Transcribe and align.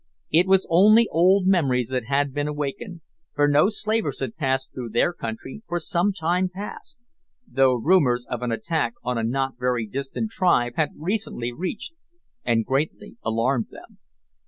It 0.31 0.47
was 0.47 0.65
only 0.67 1.07
old 1.11 1.45
memories 1.45 1.89
that 1.89 2.05
had 2.05 2.33
been 2.33 2.47
awakened, 2.47 3.01
for 3.35 3.47
no 3.47 3.69
slavers 3.69 4.19
had 4.19 4.35
passed 4.35 4.73
through 4.73 4.89
their 4.89 5.13
country 5.13 5.61
for 5.67 5.79
some 5.79 6.11
time 6.11 6.49
past, 6.49 6.97
though 7.47 7.75
rumours 7.75 8.25
of 8.27 8.41
an 8.41 8.51
attack 8.51 8.95
on 9.03 9.19
a 9.19 9.23
not 9.23 9.59
very 9.59 9.85
distant 9.85 10.31
tribe 10.31 10.73
had 10.75 10.89
recently 10.97 11.51
reached 11.53 11.93
and 12.43 12.65
greatly 12.65 13.17
alarmed 13.21 13.67
them. 13.69 13.99